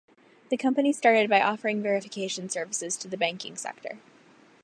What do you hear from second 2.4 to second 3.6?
services to the banking